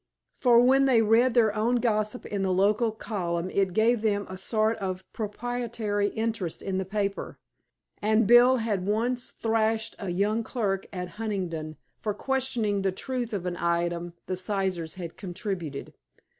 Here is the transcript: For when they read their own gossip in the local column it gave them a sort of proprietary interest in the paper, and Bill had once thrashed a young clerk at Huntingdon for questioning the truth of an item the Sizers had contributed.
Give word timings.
For 0.39 0.59
when 0.59 0.85
they 0.85 1.03
read 1.03 1.35
their 1.35 1.55
own 1.55 1.75
gossip 1.75 2.25
in 2.25 2.41
the 2.41 2.51
local 2.51 2.91
column 2.91 3.51
it 3.51 3.71
gave 3.71 4.01
them 4.01 4.25
a 4.27 4.35
sort 4.35 4.77
of 4.77 5.03
proprietary 5.13 6.07
interest 6.07 6.63
in 6.63 6.79
the 6.79 6.85
paper, 6.85 7.37
and 8.01 8.25
Bill 8.25 8.57
had 8.57 8.87
once 8.87 9.29
thrashed 9.29 9.95
a 9.99 10.09
young 10.09 10.41
clerk 10.43 10.87
at 10.91 11.19
Huntingdon 11.21 11.77
for 11.99 12.15
questioning 12.15 12.81
the 12.81 12.91
truth 12.91 13.31
of 13.31 13.45
an 13.45 13.57
item 13.57 14.13
the 14.25 14.33
Sizers 14.35 14.95
had 14.95 15.17
contributed. 15.17 15.93